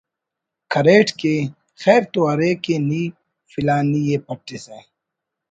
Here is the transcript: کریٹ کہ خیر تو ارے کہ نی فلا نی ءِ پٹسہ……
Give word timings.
کریٹ 0.71 1.07
کہ 1.19 1.33
خیر 1.81 2.01
تو 2.13 2.21
ارے 2.31 2.51
کہ 2.63 2.75
نی 2.89 3.03
فلا 3.51 3.77
نی 3.89 4.01
ءِ 4.13 4.15
پٹسہ…… 4.25 4.77